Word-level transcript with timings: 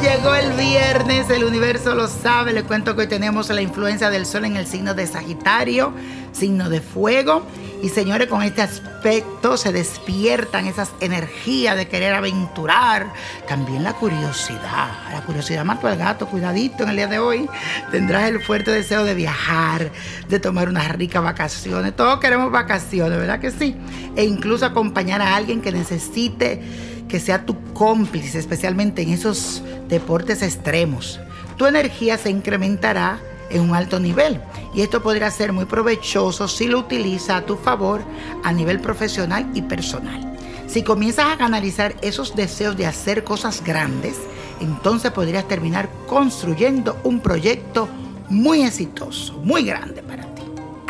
llegó 0.00 0.34
el 0.34 0.52
viernes, 0.52 1.30
el 1.30 1.44
universo 1.44 1.94
lo 1.94 2.08
sabe. 2.08 2.52
Les 2.52 2.64
cuento 2.64 2.94
que 2.94 3.02
hoy 3.02 3.06
tenemos 3.06 3.48
la 3.50 3.62
influencia 3.62 4.10
del 4.10 4.26
sol 4.26 4.44
en 4.44 4.56
el 4.56 4.66
signo 4.66 4.94
de 4.94 5.06
Sagitario, 5.06 5.92
signo 6.32 6.68
de 6.68 6.80
fuego. 6.80 7.46
Y 7.82 7.88
señores, 7.88 8.28
con 8.28 8.42
este 8.42 8.62
aspecto 8.62 9.56
se 9.56 9.72
despiertan 9.72 10.66
esas 10.66 10.90
energías 11.00 11.76
de 11.76 11.86
querer 11.86 12.14
aventurar. 12.14 13.12
También 13.46 13.84
la 13.84 13.92
curiosidad. 13.92 14.90
La 15.12 15.22
curiosidad 15.24 15.64
mató 15.64 15.86
al 15.86 15.96
gato, 15.96 16.26
cuidadito 16.26 16.82
en 16.82 16.90
el 16.90 16.96
día 16.96 17.06
de 17.06 17.18
hoy. 17.18 17.48
Tendrás 17.90 18.28
el 18.28 18.40
fuerte 18.40 18.72
deseo 18.72 19.04
de 19.04 19.14
viajar, 19.14 19.92
de 20.28 20.40
tomar 20.40 20.68
unas 20.68 20.88
ricas 20.90 21.22
vacaciones. 21.22 21.94
Todos 21.94 22.18
queremos 22.18 22.50
vacaciones, 22.50 23.18
¿verdad 23.18 23.40
que 23.40 23.50
sí? 23.50 23.76
E 24.16 24.24
incluso 24.24 24.66
acompañar 24.66 25.22
a 25.22 25.36
alguien 25.36 25.60
que 25.60 25.70
necesite 25.70 26.91
que 27.12 27.20
sea 27.20 27.44
tu 27.44 27.62
cómplice, 27.74 28.38
especialmente 28.38 29.02
en 29.02 29.10
esos 29.10 29.62
deportes 29.86 30.40
extremos. 30.40 31.20
Tu 31.58 31.66
energía 31.66 32.16
se 32.16 32.30
incrementará 32.30 33.20
en 33.50 33.60
un 33.60 33.74
alto 33.76 34.00
nivel 34.00 34.40
y 34.74 34.80
esto 34.80 35.02
podría 35.02 35.30
ser 35.30 35.52
muy 35.52 35.66
provechoso 35.66 36.48
si 36.48 36.68
lo 36.68 36.78
utiliza 36.78 37.36
a 37.36 37.44
tu 37.44 37.56
favor 37.56 38.00
a 38.42 38.50
nivel 38.54 38.80
profesional 38.80 39.46
y 39.52 39.60
personal. 39.60 40.34
Si 40.66 40.82
comienzas 40.82 41.26
a 41.26 41.36
canalizar 41.36 41.94
esos 42.00 42.34
deseos 42.34 42.78
de 42.78 42.86
hacer 42.86 43.24
cosas 43.24 43.62
grandes, 43.62 44.16
entonces 44.60 45.10
podrías 45.10 45.46
terminar 45.46 45.90
construyendo 46.06 46.98
un 47.04 47.20
proyecto 47.20 47.90
muy 48.30 48.62
exitoso, 48.62 49.34
muy 49.44 49.64
grande. 49.64 50.00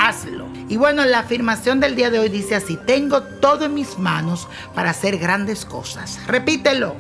Hazlo. 0.05 0.49
Y 0.69 0.77
bueno, 0.79 1.05
la 1.05 1.21
afirmación 1.21 1.79
del 1.79 1.95
día 1.95 2.11
de 2.11 2.19
hoy 2.19 2.29
dice 2.29 2.57
así, 2.57 2.77
tengo 2.77 3.23
todo 3.23 3.67
en 3.67 3.75
mis 3.75 4.01
manos 4.01 4.49
para 4.75 4.91
hacer 4.91 5.17
grandes 5.17 5.65
cosas. 5.65 6.19
Repítelo, 6.27 6.97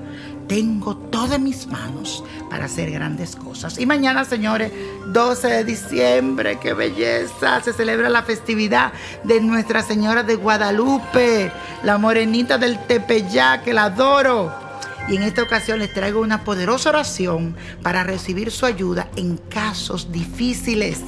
tengo 0.46 0.96
todo 0.96 1.34
en 1.34 1.42
mis 1.42 1.66
manos 1.66 2.22
para 2.48 2.66
hacer 2.66 2.92
grandes 2.92 3.34
cosas. 3.34 3.76
Y 3.80 3.86
mañana, 3.86 4.24
señores, 4.24 4.70
12 5.06 5.48
de 5.48 5.64
diciembre, 5.64 6.60
qué 6.60 6.74
belleza, 6.74 7.60
se 7.60 7.72
celebra 7.72 8.08
la 8.08 8.22
festividad 8.22 8.92
de 9.24 9.40
Nuestra 9.40 9.82
Señora 9.82 10.22
de 10.22 10.36
Guadalupe, 10.36 11.50
la 11.82 11.98
morenita 11.98 12.56
del 12.56 12.78
Tepeyac, 12.86 13.64
que 13.64 13.74
la 13.74 13.86
adoro. 13.86 14.61
Y 15.08 15.16
en 15.16 15.22
esta 15.22 15.42
ocasión 15.42 15.80
les 15.80 15.92
traigo 15.92 16.20
una 16.20 16.44
poderosa 16.44 16.90
oración 16.90 17.56
para 17.82 18.04
recibir 18.04 18.50
su 18.50 18.66
ayuda 18.66 19.08
en 19.16 19.36
casos 19.36 20.12
difíciles. 20.12 21.00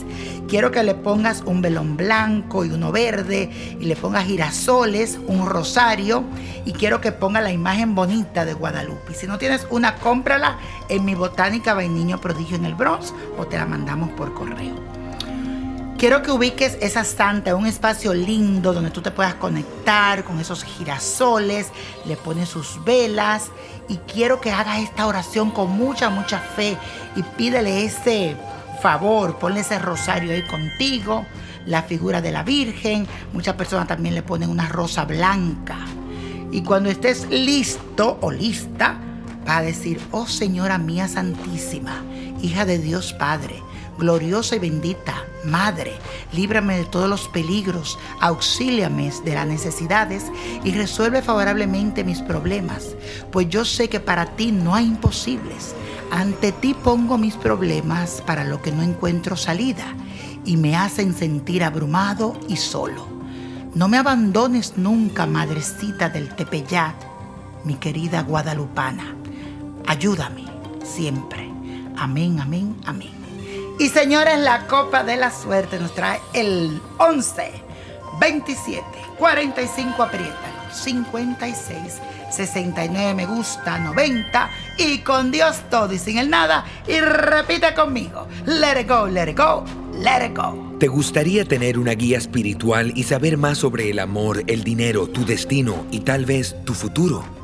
Quiero 0.48 0.70
que 0.70 0.82
le 0.82 0.94
pongas 0.94 1.42
un 1.46 1.62
velón 1.62 1.96
blanco 1.96 2.64
y 2.64 2.70
uno 2.70 2.92
verde 2.92 3.50
y 3.80 3.84
le 3.84 3.96
pongas 3.96 4.26
girasoles, 4.26 5.18
un 5.26 5.46
rosario 5.46 6.24
y 6.64 6.72
quiero 6.72 7.00
que 7.00 7.12
ponga 7.12 7.40
la 7.40 7.52
imagen 7.52 7.94
bonita 7.94 8.44
de 8.44 8.54
Guadalupe. 8.54 9.14
Si 9.14 9.26
no 9.26 9.38
tienes 9.38 9.66
una, 9.70 9.94
cómprala 9.96 10.58
en 10.88 11.04
mi 11.04 11.14
botánica 11.14 11.74
Vainiño 11.74 12.20
Prodigio 12.20 12.56
en 12.56 12.64
el 12.64 12.74
Bronx 12.74 13.14
o 13.38 13.46
te 13.46 13.56
la 13.56 13.66
mandamos 13.66 14.10
por 14.10 14.34
correo. 14.34 15.03
Quiero 16.04 16.20
que 16.20 16.32
ubiques 16.32 16.76
esa 16.82 17.02
santa 17.02 17.52
en 17.52 17.56
un 17.56 17.66
espacio 17.66 18.12
lindo 18.12 18.74
donde 18.74 18.90
tú 18.90 19.00
te 19.00 19.10
puedas 19.10 19.36
conectar 19.36 20.22
con 20.22 20.38
esos 20.38 20.62
girasoles, 20.62 21.68
le 22.04 22.18
pones 22.18 22.50
sus 22.50 22.84
velas 22.84 23.46
y 23.88 23.96
quiero 23.96 24.38
que 24.38 24.52
hagas 24.52 24.80
esta 24.80 25.06
oración 25.06 25.50
con 25.50 25.70
mucha, 25.70 26.10
mucha 26.10 26.40
fe 26.40 26.76
y 27.16 27.22
pídele 27.22 27.86
ese 27.86 28.36
favor, 28.82 29.38
ponle 29.38 29.60
ese 29.60 29.78
rosario 29.78 30.32
ahí 30.32 30.42
contigo, 30.42 31.24
la 31.64 31.82
figura 31.84 32.20
de 32.20 32.32
la 32.32 32.42
Virgen, 32.42 33.06
muchas 33.32 33.54
personas 33.54 33.88
también 33.88 34.14
le 34.14 34.22
ponen 34.22 34.50
una 34.50 34.68
rosa 34.68 35.06
blanca. 35.06 35.78
Y 36.52 36.62
cuando 36.64 36.90
estés 36.90 37.30
listo 37.30 38.18
o 38.20 38.30
lista, 38.30 38.98
va 39.48 39.56
a 39.56 39.62
decir, 39.62 39.98
oh 40.10 40.26
Señora 40.26 40.76
mía 40.76 41.08
Santísima, 41.08 42.02
hija 42.42 42.66
de 42.66 42.76
Dios 42.76 43.14
Padre, 43.14 43.62
gloriosa 43.98 44.56
y 44.56 44.58
bendita, 44.58 45.24
Madre, 45.44 45.92
líbrame 46.32 46.78
de 46.78 46.84
todos 46.84 47.08
los 47.08 47.28
peligros, 47.28 47.98
auxíliame 48.20 49.12
de 49.24 49.34
las 49.34 49.46
necesidades 49.46 50.24
y 50.64 50.72
resuelve 50.72 51.20
favorablemente 51.20 52.02
mis 52.02 52.22
problemas, 52.22 52.96
pues 53.30 53.48
yo 53.50 53.64
sé 53.64 53.88
que 53.88 54.00
para 54.00 54.36
ti 54.36 54.52
no 54.52 54.74
hay 54.74 54.86
imposibles. 54.86 55.74
Ante 56.10 56.52
ti 56.52 56.74
pongo 56.74 57.18
mis 57.18 57.34
problemas 57.34 58.22
para 58.24 58.44
lo 58.44 58.62
que 58.62 58.72
no 58.72 58.82
encuentro 58.82 59.36
salida 59.36 59.84
y 60.46 60.56
me 60.56 60.76
hacen 60.76 61.14
sentir 61.14 61.62
abrumado 61.62 62.38
y 62.48 62.56
solo. 62.56 63.06
No 63.74 63.88
me 63.88 63.98
abandones 63.98 64.78
nunca, 64.78 65.26
madrecita 65.26 66.08
del 66.08 66.34
Tepeyat, 66.34 66.94
mi 67.64 67.74
querida 67.74 68.22
guadalupana. 68.22 69.14
Ayúdame 69.86 70.44
siempre. 70.84 71.50
Amén, 71.96 72.40
amén, 72.40 72.76
amén. 72.86 73.23
Y 73.78 73.88
señores, 73.88 74.38
la 74.38 74.66
copa 74.68 75.02
de 75.02 75.16
la 75.16 75.32
suerte 75.32 75.80
nos 75.80 75.94
trae 75.94 76.20
el 76.32 76.80
11, 76.98 77.50
27, 78.20 78.82
45 79.18 80.00
apriétalo, 80.00 80.72
56, 80.72 82.00
69 82.30 83.14
me 83.14 83.26
gusta, 83.26 83.78
90 83.78 84.50
y 84.78 84.98
con 84.98 85.32
Dios 85.32 85.56
todo 85.70 85.92
y 85.92 85.98
sin 85.98 86.18
el 86.18 86.30
nada. 86.30 86.64
Y 86.86 87.00
repite 87.00 87.74
conmigo, 87.74 88.28
let 88.46 88.80
it 88.80 88.88
go, 88.88 89.08
let 89.08 89.28
it 89.28 89.36
go, 89.36 89.64
let 90.00 90.24
it 90.24 90.36
go. 90.36 90.76
¿Te 90.78 90.86
gustaría 90.86 91.44
tener 91.44 91.76
una 91.76 91.92
guía 91.92 92.18
espiritual 92.18 92.92
y 92.94 93.02
saber 93.02 93.36
más 93.36 93.58
sobre 93.58 93.90
el 93.90 93.98
amor, 93.98 94.44
el 94.46 94.62
dinero, 94.62 95.08
tu 95.08 95.24
destino 95.24 95.84
y 95.90 96.00
tal 96.00 96.26
vez 96.26 96.54
tu 96.64 96.74
futuro? 96.74 97.43